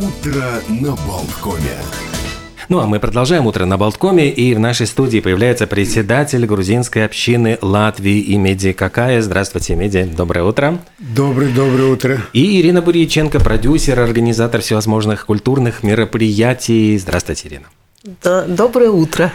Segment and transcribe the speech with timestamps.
[0.00, 1.76] Утро на Болткоме.
[2.70, 7.58] Ну а мы продолжаем утро на Болткоме, и в нашей студии появляется председатель грузинской общины
[7.60, 9.20] Латвии и Меди Какая.
[9.20, 10.78] Здравствуйте, Меди, доброе утро.
[10.98, 12.18] Доброе, доброе утро.
[12.32, 16.96] И Ирина Бурьяченко, продюсер, организатор всевозможных культурных мероприятий.
[16.96, 17.66] Здравствуйте, Ирина.
[18.22, 19.30] Да, доброе утро.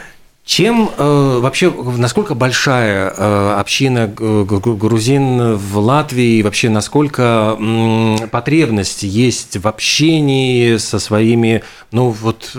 [0.46, 9.58] Чем э, вообще, насколько большая э, община грузин в Латвии, вообще насколько э, потребность есть
[9.58, 12.52] в общении со своими, ну вот,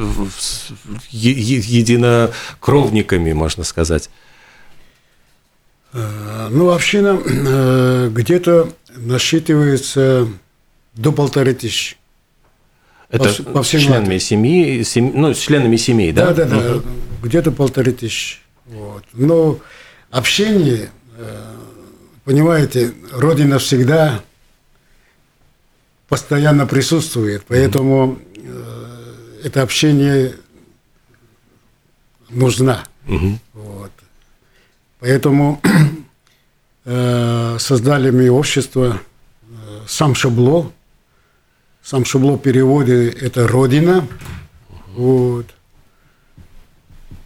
[1.11, 4.11] е- единокровниками, можно сказать?
[5.93, 10.27] Э, ну, община э, где-то насчитывается
[10.95, 11.97] до полторы тысячи.
[13.11, 16.33] Это по, по всем членами семьи, семьи, ну, членами семей, да?
[16.33, 16.83] Да, да, да,
[17.27, 18.39] где-то полторы тысячи.
[18.67, 19.05] Вот.
[19.13, 19.59] Но
[20.11, 21.55] общение, э,
[22.25, 24.23] понимаете, Родина всегда
[26.09, 29.43] постоянно присутствует, поэтому mm-hmm.
[29.45, 30.35] это общение
[32.31, 32.85] нужна.
[33.07, 33.39] Mm-hmm.
[33.55, 33.93] Вот.
[35.01, 35.61] Поэтому
[36.85, 39.01] э, создали мы общество
[39.43, 40.73] э, «Сам Шабло»,
[41.87, 44.09] сам Шабло переводе это родина.
[44.97, 45.47] Вот.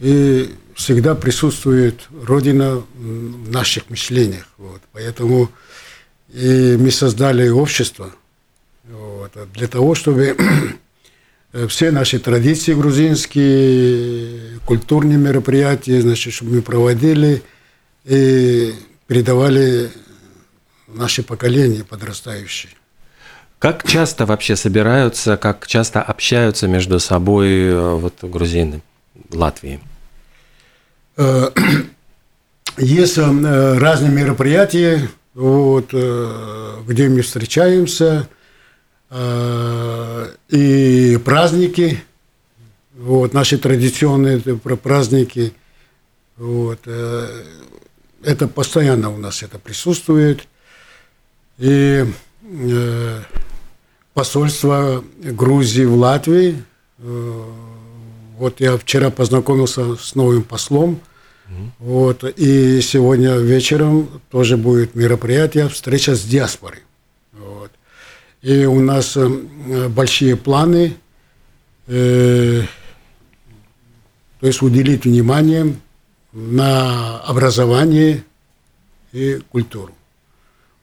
[0.00, 4.46] И всегда присутствует родина в наших мышлениях.
[4.56, 4.80] Вот.
[4.92, 5.50] Поэтому
[6.32, 8.12] и мы создали общество
[8.88, 10.36] вот, для того, чтобы
[11.68, 17.42] все наши традиции грузинские, культурные мероприятия, значит, чтобы мы проводили
[18.04, 18.72] и
[19.06, 19.90] передавали
[20.86, 22.72] наше поколение подрастающее.
[23.58, 28.82] Как часто вообще собираются, как часто общаются между собой э, вот, грузины
[29.30, 29.80] Латвии?
[31.16, 31.50] Э,
[32.78, 38.28] есть э, разные мероприятия, вот, где мы встречаемся,
[40.48, 42.02] и праздники,
[42.94, 45.54] вот, наши традиционные праздники,
[46.36, 50.48] вот, это постоянно у нас это присутствует.
[51.58, 52.04] И
[54.14, 56.62] посольство Грузии в Латвии.
[56.98, 57.44] Э,
[58.38, 61.00] вот я вчера познакомился с новым послом.
[61.78, 66.80] Вот, и сегодня вечером тоже будет мероприятие, встреча с диаспорой.
[67.32, 67.70] Вот.
[68.42, 70.96] И у нас э, большие планы,
[71.86, 72.62] э,
[74.40, 75.74] то есть уделить внимание
[76.32, 78.24] на образование
[79.12, 79.92] и культуру.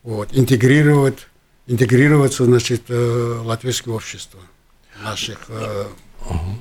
[0.03, 1.27] Вот, интегрировать
[1.67, 4.39] интегрироваться значит, э, латвийское общество
[5.03, 5.85] наших, э,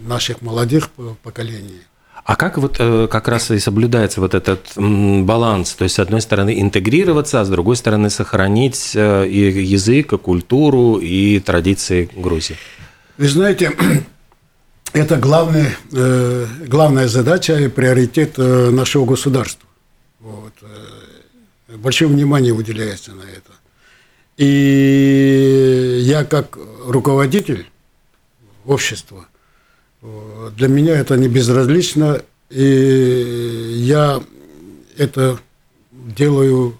[0.03, 0.91] наших молодых
[1.22, 1.81] поколений.
[2.27, 5.75] А как вот э, как раз и соблюдается вот этот баланс?
[5.75, 10.97] То есть, с одной стороны, интегрироваться, а с другой стороны, сохранить и язык, и культуру,
[10.97, 12.57] и традиции Грузии?
[13.17, 13.73] Вы знаете,
[14.93, 15.71] это главная,
[16.67, 19.69] главная задача и приоритет нашего государства.
[20.19, 20.53] Вот.
[21.69, 23.53] Большое внимание уделяется на это.
[24.37, 27.67] И я как руководитель
[28.65, 29.27] общества,
[30.56, 34.22] для меня это не безразлично, и я
[34.97, 35.39] это
[35.93, 36.78] делаю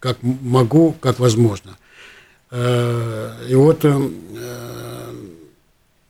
[0.00, 1.76] как могу, как возможно.
[2.50, 4.10] Э, и вот э,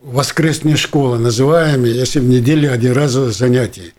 [0.00, 3.92] воскресная школа, называемая, если в неделю один раз занятий.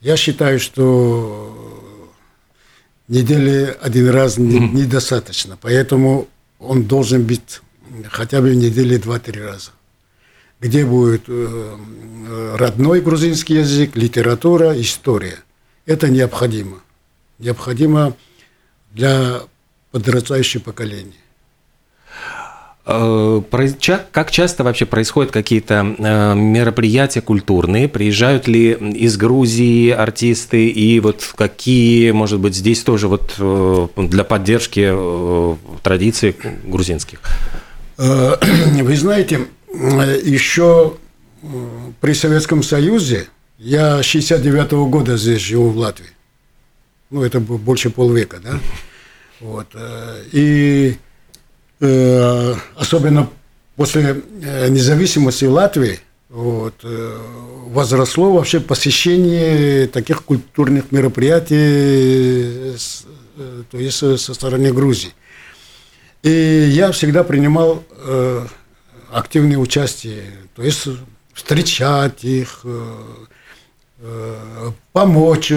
[0.00, 1.54] Я считаю, что
[3.08, 5.58] недели один раз недостаточно.
[5.60, 7.60] Поэтому он должен быть
[8.10, 9.70] хотя бы в неделю два-три раза.
[10.64, 11.76] Где будет э,
[12.56, 15.36] родной грузинский язык, литература, история.
[15.84, 16.78] Это необходимо.
[17.38, 18.14] Необходимо
[18.90, 19.42] для
[19.90, 21.12] подрастающего поколения.
[22.86, 23.42] Э,
[24.10, 27.86] как часто вообще происходят какие-то э, мероприятия культурные?
[27.86, 30.68] Приезжают ли из Грузии артисты?
[30.68, 34.90] И вот какие, может быть, здесь тоже вот э, для поддержки
[35.82, 37.20] традиций грузинских?
[37.98, 39.40] Вы знаете,
[39.74, 40.96] еще
[42.00, 43.28] при Советском Союзе,
[43.58, 46.10] я 69 -го года здесь живу в Латвии,
[47.10, 48.60] ну, это больше полвека, да,
[49.40, 49.68] вот,
[50.32, 50.96] и
[51.80, 53.28] Э, особенно
[53.76, 56.00] после э, независимости Латвии,
[56.30, 57.18] вот, э,
[57.66, 62.74] возросло вообще посещение таких культурных мероприятий,
[63.70, 65.12] то есть со стороны Грузии.
[66.22, 66.30] И
[66.72, 67.82] я всегда принимал
[69.14, 70.24] активное участие,
[70.56, 70.88] то есть
[71.32, 72.64] встречать их,
[74.92, 75.50] помочь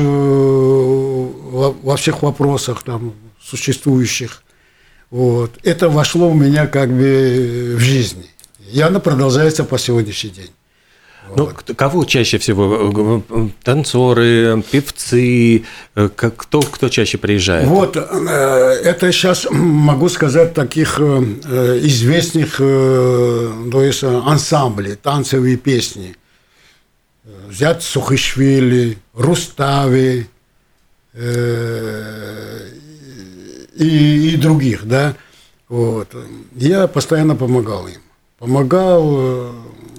[1.83, 4.43] во всех вопросах там существующих.
[5.09, 5.57] Вот.
[5.63, 8.25] Это вошло у меня как бы в жизнь.
[8.71, 10.51] И она продолжается по сегодняшний день.
[11.35, 11.71] Ну, вот.
[11.75, 13.23] кого чаще всего?
[13.63, 17.67] Танцоры, певцы, кто, кто чаще приезжает?
[17.67, 26.15] Вот, это сейчас могу сказать таких известных то есть, ансамблей, танцевые песни.
[27.49, 30.27] Взять Сухишвили, Рустави,
[33.77, 35.15] и, и других, да.
[35.69, 36.07] Вот.
[36.55, 38.01] Я постоянно помогал им.
[38.39, 39.51] Помогал, э,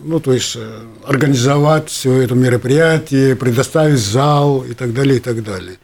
[0.08, 5.44] ну, то есть, э, организовать все это мероприятие, предоставить зал и так далее, и так
[5.44, 5.76] далее.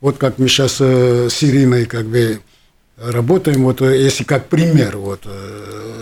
[0.00, 2.40] Вот как мы сейчас э, с Ириной как бы
[2.98, 5.26] работаем, вот если как пример вот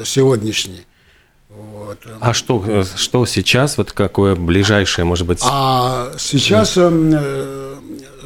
[0.04, 0.84] сегодняшний.
[1.48, 1.98] Вот.
[2.20, 5.40] А что, что сейчас, вот какое ближайшее, может быть?
[5.42, 6.76] А сейчас,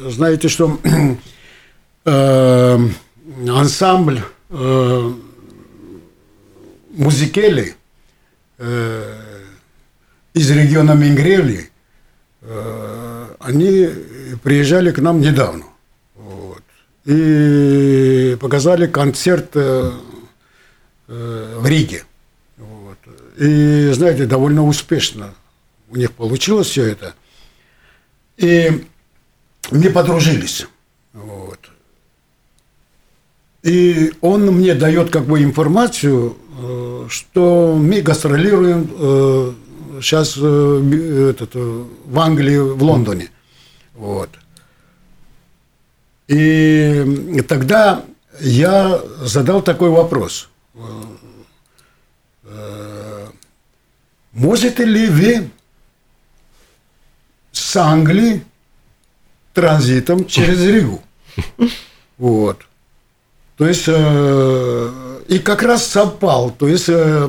[0.05, 0.79] знаете, что
[2.05, 2.79] э,
[3.47, 5.13] ансамбль э,
[6.91, 7.75] музыкели
[8.57, 9.26] э,
[10.37, 11.71] из региона Мингрели,
[12.41, 13.89] э, они
[14.43, 15.65] приезжали к нам недавно.
[16.15, 16.63] Вот,
[17.05, 19.91] и показали концерт э,
[21.07, 22.03] э, в Риге.
[22.57, 22.97] Вот.
[23.37, 25.33] И, знаете, довольно успешно
[25.89, 27.15] у них получилось все это.
[28.37, 28.85] И
[29.71, 30.67] мы подружились.
[31.13, 31.59] Вот.
[33.63, 36.35] И он мне дает как бы информацию,
[37.09, 39.55] что мы гастролируем
[40.01, 43.29] сейчас э, э, этот, в Англии, в Лондоне.
[43.93, 44.29] Вот.
[46.27, 48.03] И тогда
[48.39, 50.49] я задал такой вопрос.
[54.33, 55.49] Можете ли вы
[57.51, 58.43] с Англии
[59.53, 61.01] транзитом через Ригу?
[62.17, 62.67] Вот.
[63.57, 67.27] То есть, э, и как раз совпал, то есть, э,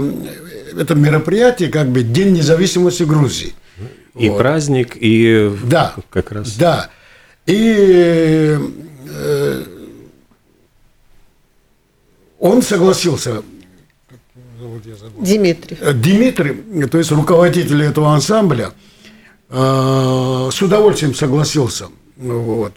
[0.79, 3.55] это мероприятие, как бы День независимости Грузии.
[4.15, 4.39] И вот.
[4.39, 6.57] праздник, и да, как раз.
[6.57, 6.91] Да.
[7.47, 8.59] И
[9.09, 9.65] э,
[12.39, 13.43] он согласился.
[15.19, 15.79] Дмитрий.
[15.81, 18.73] Э, Дмитрий, то есть руководитель этого ансамбля,
[19.51, 21.87] э, с удовольствием согласился.
[22.17, 22.75] Вот.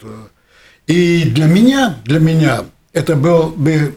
[0.86, 3.96] И для меня, для меня это был бы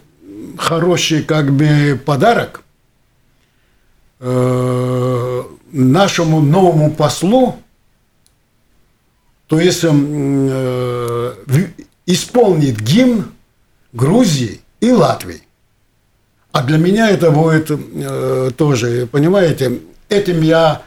[0.58, 2.64] хороший как бы подарок
[4.19, 7.57] э, нашему новому послу,
[9.47, 11.33] то есть э,
[12.06, 13.31] исполнить гимн
[13.94, 15.41] Грузии и Латвии.
[16.51, 20.83] А для меня это будет э, тоже, понимаете, этим я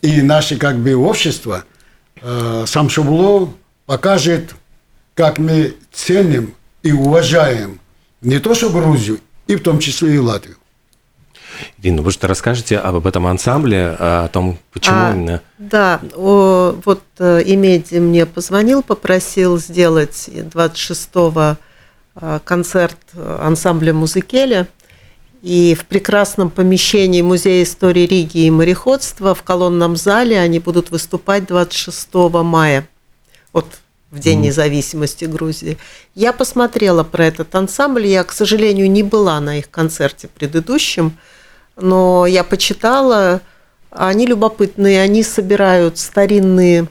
[0.00, 1.64] и наше как бы общество,
[2.20, 2.88] э, сам
[3.86, 4.54] покажет,
[5.14, 7.78] как мы ценим и уважаем
[8.22, 10.56] не то что Грузию, и в том числе и Латвию.
[11.78, 15.42] Ирина, вы что расскажете об этом ансамбле, о том, почему а, именно?
[15.58, 21.56] Да, о, вот э, Имеди мне позвонил, попросил сделать 26-го
[22.16, 24.68] э, концерт ансамбля Музыкеля.
[25.42, 31.46] И в прекрасном помещении Музея истории Риги и мореходства в колонном зале они будут выступать
[31.46, 32.86] 26 мая.
[33.52, 33.66] Вот
[34.12, 34.42] в День mm.
[34.42, 35.78] независимости Грузии.
[36.14, 38.06] Я посмотрела про этот ансамбль.
[38.06, 41.18] Я, к сожалению, не была на их концерте предыдущем,
[41.76, 43.40] но я почитала.
[43.90, 46.88] Они любопытные, они собирают старинные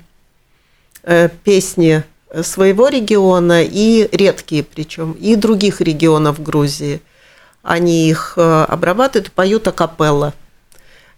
[1.03, 2.03] э, песни
[2.43, 7.01] своего региона и редкие причем, и других регионов Грузии.
[7.63, 10.33] Они их э, обрабатывают, поют акапелла.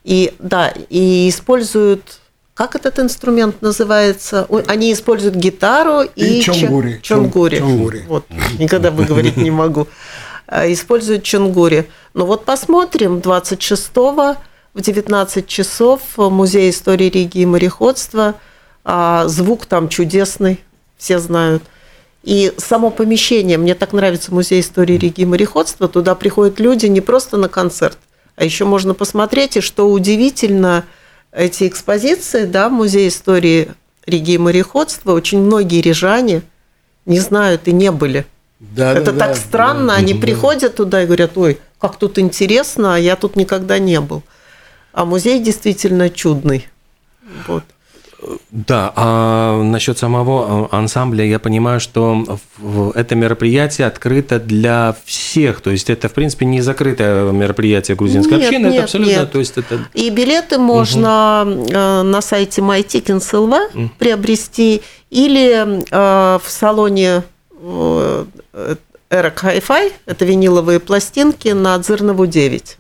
[0.04, 2.20] И да, и используют
[2.54, 4.48] как этот инструмент называется?
[4.68, 7.00] Они используют гитару и, и чонгури.
[7.02, 7.58] Чонгури.
[7.58, 8.04] чонгури.
[8.08, 8.26] Вот,
[8.60, 9.88] никогда выговорить не могу.
[10.48, 11.90] А, используют чонгури.
[12.14, 14.38] Ну вот посмотрим, 26-го
[14.74, 18.36] в 19 часов Музей истории Риги и мореходства.
[18.86, 20.60] А звук там чудесный,
[20.98, 21.64] все знают.
[22.24, 27.02] И само помещение, мне так нравится Музей истории Риги и мореходства, туда приходят люди не
[27.02, 27.98] просто на концерт,
[28.38, 30.86] а еще можно посмотреть, и что удивительно–
[31.34, 33.72] эти экспозиции, да, Музей истории
[34.06, 36.44] Риги и мореходства, очень многие рижане
[37.06, 38.26] не знают и не были.
[38.72, 40.22] Да, Это да, так да, странно, да, они да.
[40.22, 44.24] приходят туда и говорят, ой, как тут интересно, а я тут никогда не был.
[44.94, 46.68] А музей действительно чудный.
[47.48, 47.64] Вот.
[48.52, 52.40] Да, а насчет самого э, ансамбля я понимаю, что
[52.96, 58.46] это мероприятие открыто для всех, то есть это в принципе не закрытое мероприятие грузинской нет,
[58.46, 59.32] общины, нет, это абсолютно, нет.
[59.32, 59.80] то есть это.
[59.94, 61.74] И билеты можно угу.
[61.74, 63.90] на сайте MyTickets.lv угу.
[64.00, 67.24] приобрести или в салоне
[67.64, 72.78] Эрок Hi-Fi, это виниловые пластинки на Дзырнову 9.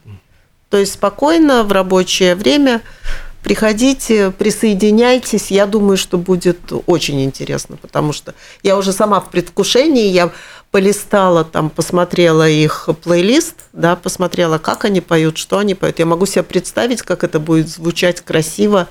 [0.70, 2.82] То есть спокойно в рабочее время
[3.44, 5.52] приходите, присоединяйтесь.
[5.52, 10.32] Я думаю, что будет очень интересно, потому что я уже сама в предвкушении, я
[10.72, 16.00] полистала, там, посмотрела их плейлист, да, посмотрела, как они поют, что они поют.
[16.00, 18.88] Я могу себе представить, как это будет звучать красиво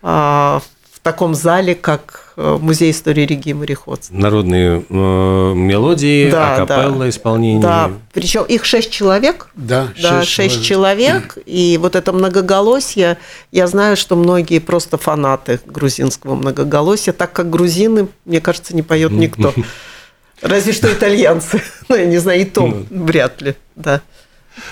[0.00, 0.62] а,
[1.02, 4.14] таком зале, как э, Музей истории Риги и мореходства.
[4.14, 4.92] Народные э,
[5.54, 7.08] мелодии, да, акапелла да.
[7.08, 7.60] исполнение.
[7.60, 9.48] Да, причем их шесть человек.
[9.54, 11.34] Да, да шесть, человек.
[11.34, 11.38] человек.
[11.44, 13.18] И вот это многоголосие,
[13.50, 19.10] я знаю, что многие просто фанаты грузинского многоголосия, так как грузины, мне кажется, не поет
[19.10, 19.52] никто.
[20.40, 21.62] Разве что итальянцы.
[21.88, 22.86] Ну, я не знаю, и то ну.
[23.04, 24.00] вряд ли, да.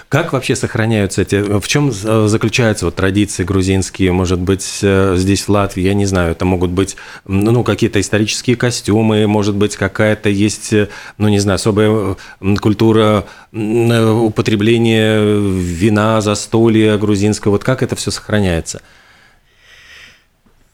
[0.09, 1.37] Как вообще сохраняются эти...
[1.59, 4.13] В чем заключаются вот традиции грузинские?
[4.13, 8.57] Может быть, э, здесь в Латвии, я не знаю, это могут быть ну, какие-то исторические
[8.57, 12.17] костюмы, может быть, какая-то есть, э, ну, не знаю, особая
[12.61, 17.53] культура э, употребления вина, застолья грузинского.
[17.53, 18.83] Вот как это все сохраняется?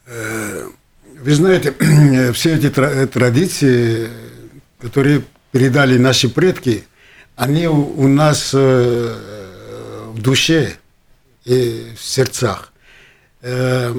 [0.07, 1.75] Вы знаете,
[2.33, 4.09] все эти традиции,
[4.81, 5.23] которые
[5.53, 6.85] передали наши предки–
[7.37, 9.15] они у нас э,
[10.09, 10.77] в душе
[11.45, 12.73] и в сердцах.
[13.43, 13.95] Э,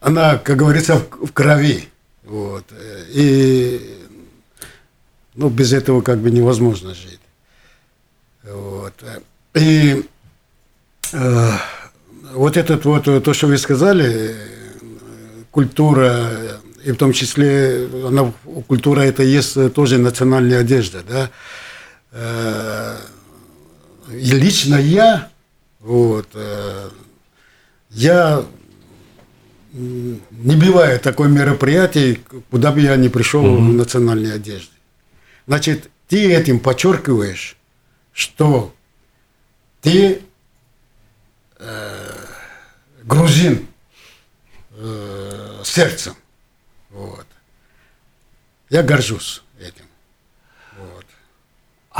[0.00, 1.88] она, как говорится, в крови.
[2.24, 2.64] Вот.
[3.10, 3.98] И
[5.34, 7.20] ну, без этого как бы невозможно жить.
[8.42, 8.94] Вот.
[9.54, 10.04] И
[11.12, 11.50] э,
[12.32, 14.34] вот этот вот, то, что вы сказали,
[15.50, 16.30] культура,
[16.82, 18.32] и в том числе, она,
[18.66, 21.30] культура это есть тоже национальная одежда, да, Э,
[22.12, 22.96] и
[24.10, 25.30] лично я,
[25.80, 26.90] вот, э,
[27.90, 28.44] я
[29.72, 33.56] не бывает такое мероприятие, куда бы я не пришел угу.
[33.56, 34.72] в национальной одежде.
[35.46, 37.56] Значит, ты этим подчеркиваешь,
[38.12, 38.74] что
[39.82, 40.22] ты
[41.58, 42.12] э,
[43.04, 43.66] грузин
[44.72, 46.14] э, сердцем.
[46.90, 47.26] Вот.
[48.70, 49.42] Я горжусь.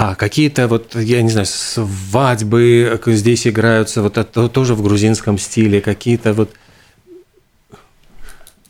[0.00, 5.80] А какие-то вот, я не знаю, свадьбы здесь играются, вот это тоже в грузинском стиле,
[5.80, 6.52] какие-то вот...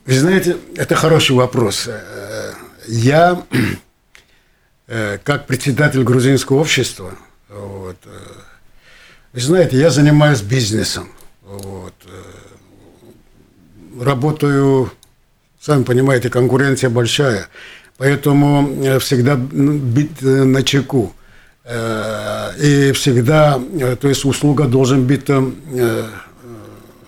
[0.06, 1.86] Вы знаете, это хороший вопрос.
[1.86, 2.54] Э,
[2.86, 3.42] я,
[4.86, 7.12] э, как председатель грузинского общества,
[7.50, 8.08] вот, э,
[9.34, 11.10] вы знаете, я занимаюсь бизнесом.
[11.42, 11.92] Вот,
[14.00, 14.90] работаю,
[15.60, 17.48] сами понимаете, конкуренция большая.
[17.98, 21.12] Поэтому всегда быть на чеку.
[21.70, 26.04] Э, и всегда, э, то есть услуга должен быть э,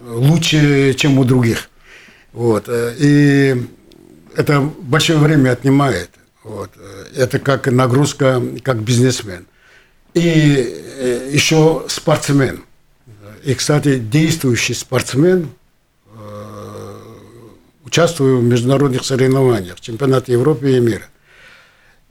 [0.06, 1.70] лучше, чем у других.
[2.34, 2.68] Вот.
[2.68, 3.56] И
[4.36, 6.10] это большое время отнимает.
[6.44, 6.70] Вот.
[7.16, 9.46] Это как нагрузка, как бизнесмен.
[10.12, 10.20] И
[11.32, 12.64] еще спортсмен.
[13.42, 15.48] И, кстати, действующий спортсмен,
[17.90, 21.06] участвую в международных соревнованиях, чемпионате Европы и мира.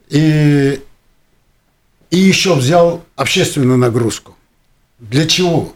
[0.10, 0.82] И
[2.10, 4.36] и еще взял общественную нагрузку.
[5.00, 5.74] Для чего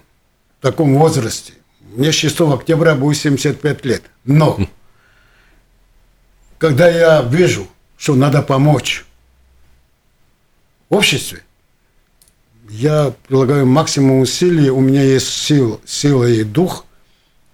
[0.59, 1.53] в таком возрасте?
[1.95, 4.03] Мне 6 октября будет 75 лет.
[4.25, 4.59] Но,
[6.57, 9.05] когда я вижу, что надо помочь
[10.89, 11.37] обществу,
[12.69, 16.85] я прилагаю максимум усилий, у меня есть сил, сила и дух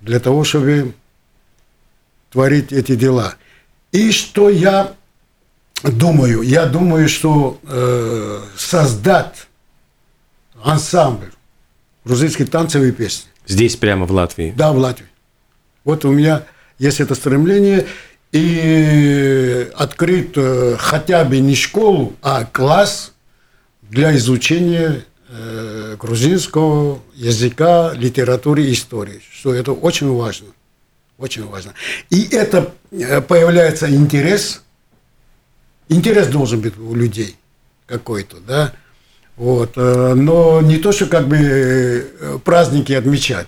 [0.02, 0.94] для того, чтобы
[2.32, 3.36] творить эти дела.
[3.92, 4.94] И что я
[5.84, 9.48] думаю, я думаю, что э, создать
[10.64, 11.32] ансамбль
[12.06, 13.30] грузинские танцевые песни.
[13.48, 14.54] Здесь прямо в Латвии?
[14.56, 15.08] Да, в Латвии.
[15.84, 16.44] Вот у меня
[16.78, 17.88] есть это стремление
[18.32, 23.14] и открыть э, хотя бы не школу, а класс
[23.82, 30.48] для изучения э, грузинского языка, литературы и истории, что это очень важно.
[31.20, 31.74] Очень важно.
[32.10, 34.62] И это э, появляется интерес–
[35.90, 37.36] интерес должен быть у людей
[37.88, 38.74] какой-то, да,
[39.36, 43.48] вот, э, но не то, что как бы э, праздники отмечать,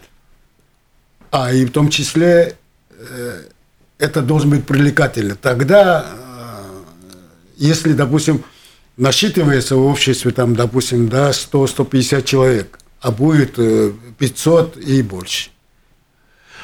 [1.31, 2.57] а и в том числе
[3.97, 5.35] это должен быть привлекательно.
[5.35, 6.05] Тогда,
[7.55, 8.43] если, допустим,
[8.97, 13.57] насчитывается в обществе, там, допустим, да, 100-150 человек, а будет
[14.17, 15.51] 500 и больше–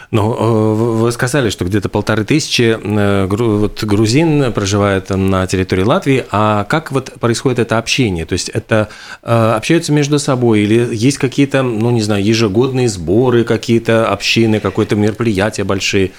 [0.10, 6.26] ну, э, вы сказали, что где-то полторы тысячи э, грузин проживает на территории Латвии.
[6.32, 8.26] А как вот происходит это общение?
[8.26, 8.88] То есть это
[9.22, 14.96] э, общаются между собой или есть какие-то, ну, не знаю, ежегодные сборы, какие-то общины, какое-то
[14.96, 16.12] мероприятия большие?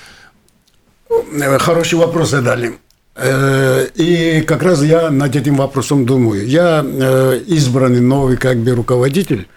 [1.59, 2.75] Хороший вопрос задали.
[3.17, 6.47] И как раз я над этим вопросом думаю.
[6.47, 6.85] Я
[7.47, 9.49] избранный новый как бы руководитель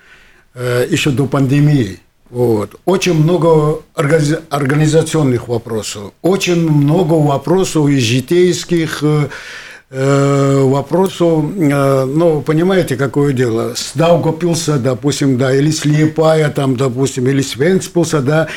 [0.56, 2.00] еще до пандемии.
[2.32, 2.76] Вот.
[2.86, 13.34] Очень много организационных вопросов, очень много вопросов и житейских э, вопросов, э, ну, понимаете, какое
[13.34, 18.48] дело, с Даугапилса, допустим, да, или Слепая, там, допустим, или Свенспилса, да,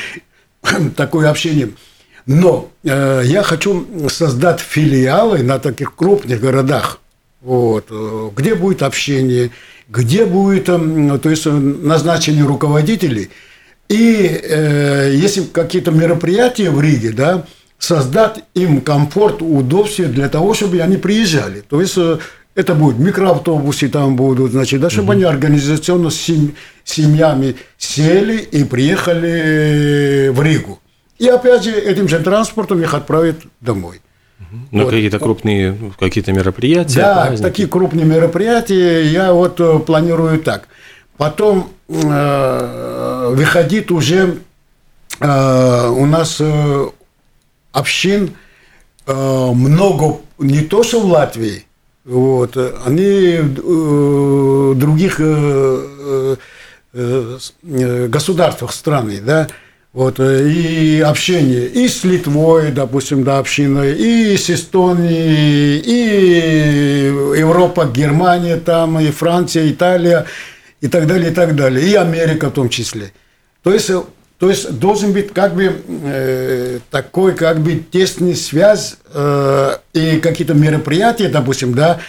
[0.95, 1.71] такое общение.
[2.25, 7.01] Но э, я хочу создать филиалы на таких крупных городах,
[7.41, 9.51] вот, э, где будет общение,
[9.89, 13.31] где будет, э, то есть назначение руководителей–
[13.89, 17.45] и э, если какие-то мероприятия в Риге, да,
[17.77, 21.61] создать им комфорт, удобствие для того, чтобы они приезжали.
[21.61, 22.17] То есть э,
[22.55, 25.11] это будет микроавтобусы там будут, значит, да, чтобы угу.
[25.13, 26.31] они организационно с
[26.83, 30.79] семьями сели и приехали в Ригу.
[31.19, 34.01] И опять же этим же транспортом их отправят домой.
[34.71, 34.91] На вот.
[34.91, 36.99] какие-то крупные какие-то мероприятия?
[36.99, 37.41] Да, праздники.
[37.41, 40.67] такие крупные мероприятия я вот э, планирую так.
[41.17, 44.37] Потом э, выходит уже
[45.19, 46.87] э, у нас э,
[47.71, 48.31] общин
[49.07, 51.65] э, много, не то что в Латвии,
[52.03, 56.35] вот, они в э, других э,
[56.93, 59.47] э, э, государствах страны, да,
[59.93, 68.57] вот, и общение и с Литвой, допустим, да, общиной, и с Эстонией, и Европа, Германия
[68.57, 70.25] там, и Франция, Италия–
[70.85, 73.11] и так далее, и так далее, и Америка в том числе.
[73.63, 73.89] То есть,
[74.37, 80.53] то есть должен быть как бы э, такой как бы тесный связь э, и какие-то
[80.53, 81.99] мероприятия, допустим, да,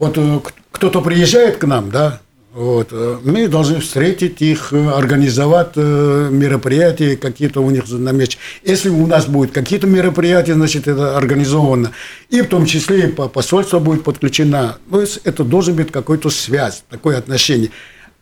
[0.00, 0.40] вот э,
[0.72, 2.20] кто-то приезжает к нам, да,
[2.52, 8.40] вот, э, мы должны встретить их, организовать э, мероприятия, какие-то у них намечены.
[8.64, 11.92] Если у нас будет какие-то мероприятия, значит, это организовано.
[12.30, 14.78] И в том числе и посольство будет подключено.
[14.90, 17.70] То есть это должен быть какой-то связь, такое отношение.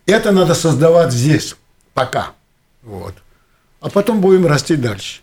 [0.06, 1.56] Это надо создавать здесь,
[1.94, 2.32] пока.
[2.82, 3.14] Вот.
[3.80, 5.20] А потом будем расти дальше.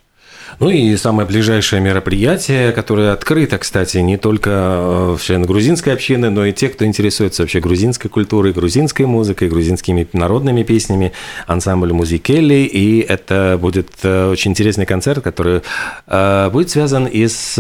[0.59, 6.45] Ну и самое ближайшее мероприятие, которое открыто, кстати, не только э, члены грузинской общины, но
[6.45, 11.13] и те, кто интересуется вообще грузинской культурой, грузинской музыкой, грузинскими народными песнями,
[11.47, 12.69] ансамбль Музикелли.
[12.71, 15.61] И это будет э, очень интересный концерт, который
[16.07, 17.55] э, будет связан и с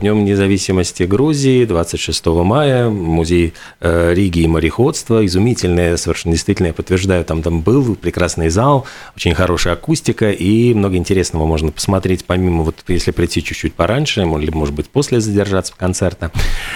[0.00, 5.24] Днем независимости Грузии 26 мая, музей Риги и мореходства.
[5.24, 10.96] Изумительное, совершенно действительно, я подтверждаю, там, там был прекрасный зал, очень хорошая акустика и много
[10.96, 15.72] интересного можно посмотреть посмотреть, помимо вот если прийти чуть-чуть пораньше, или, может быть, после задержаться
[15.72, 16.30] в концерта.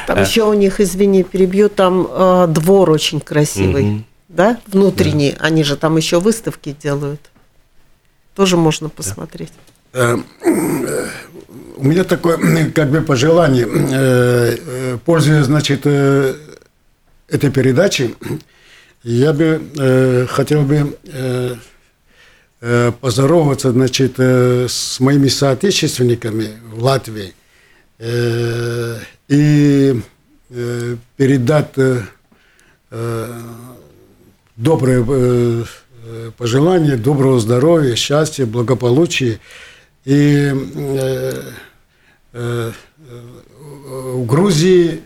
[0.07, 4.03] Там э, еще у них, извини, перебью, там э, двор очень красивый, угу.
[4.29, 5.33] да, внутренний.
[5.33, 5.47] Да.
[5.47, 7.21] Они же там еще выставки делают.
[8.35, 9.53] Тоже можно посмотреть.
[9.95, 11.07] Э, э,
[11.77, 12.39] у меня такое,
[12.75, 13.67] как бы, пожелание,
[14.99, 18.15] пользуясь, значит, этой передачей,
[19.03, 21.57] я бы хотел бы Э,
[23.01, 27.35] поздороваться значит, э, с моими соотечественниками в Латвии
[27.99, 28.99] э,
[29.29, 30.01] и
[31.17, 31.75] передать
[34.57, 35.65] добрые
[36.37, 39.41] пожелания, доброго здоровья, счастья, благополучия.
[40.05, 40.53] И
[42.33, 42.75] в
[44.27, 45.01] Грузии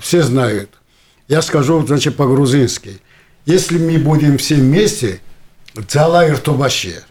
[0.00, 0.70] все знают.
[1.28, 3.00] Я скажу, значит, по-грузински.
[3.46, 5.20] Если мы будем все вместе–
[5.88, 7.02] цела Иртубашир.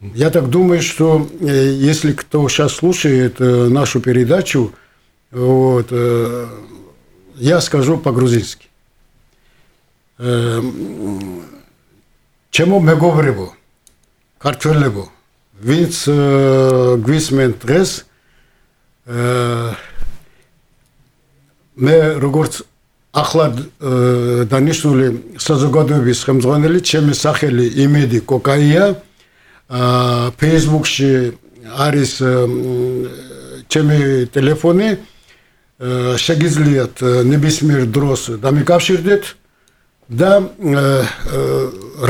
[0.00, 4.74] Я так думаю, что если кто сейчас слушает нашу передачу,
[5.30, 5.90] вот,
[7.36, 8.68] я скажу по-грузински.
[12.50, 13.50] Чему мы говорим?
[14.38, 15.08] Картвелего.
[15.54, 18.06] Винц Гвисмен Трес.
[21.76, 22.64] Мы ругорцы
[23.14, 23.46] ახლა
[24.50, 25.06] დანიშნული
[25.38, 28.84] საზოგადოების ხელმძღვანელი ჩემი სახელი იმედი კოკაია.
[30.42, 31.10] Facebook-ში
[31.78, 32.12] არის
[33.70, 33.98] ჩემი
[34.34, 34.88] ტელეფონი.
[36.24, 36.94] შეგიძლიათ
[37.30, 39.24] ნებისმიერ დროს დამიკავშირდეთ
[40.10, 40.32] და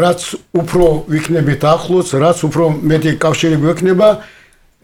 [0.00, 0.20] რაც
[0.52, 4.08] უფრო ვიქნებით ახლოს, რაც უფრო მეტი კავშირი გვექნება,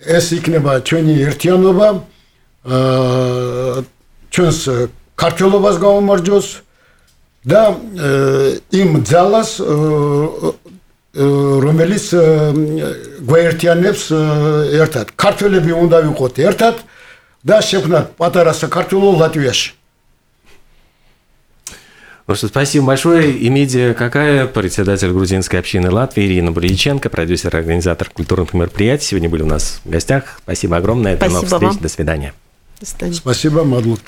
[0.00, 1.88] ეს იქნება ჩვენი ერთიანობა.
[2.60, 3.84] აა
[4.30, 4.58] ჩვენს
[5.19, 6.47] ქართლობას გამომარჯოს
[7.45, 7.61] და
[8.71, 9.49] იმ ძალას
[11.15, 12.05] რომელიც
[13.23, 14.01] გვაერთიანებს
[14.83, 15.15] ერთად.
[15.15, 16.75] ქართველები უნდა ვიყოთ ერთად
[17.45, 19.69] და შექმნათ პატარა საქართველოს ლატვიაში.
[22.27, 23.37] Ну что, спасибо большое.
[23.47, 29.05] Имидия какая, председатель грузинской общины Латвии Ирина Буриченко, продюсер, организатор культурных мероприятий.
[29.05, 30.39] Сегодня были у нас в гостях.
[30.43, 31.17] Спасибо огромное.
[31.17, 31.69] Спасибо До новых встреч.
[31.69, 31.79] Вам.
[31.79, 32.33] До свидания.
[32.79, 33.13] До свидания.
[33.13, 34.01] Спасибо, Мадлут.